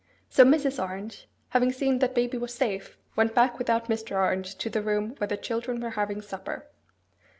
So 0.31 0.43
Mrs. 0.43 0.81
Orange, 0.83 1.27
having 1.49 1.71
seen 1.71 1.99
that 1.99 2.15
baby 2.15 2.35
was 2.35 2.51
safe, 2.55 2.97
went 3.15 3.35
back 3.35 3.59
without 3.59 3.87
Mr. 3.87 4.15
Orange 4.15 4.55
to 4.55 4.67
the 4.67 4.81
room 4.81 5.13
where 5.19 5.27
the 5.27 5.37
children 5.37 5.79
were 5.79 5.91
having 5.91 6.23
supper. 6.23 6.65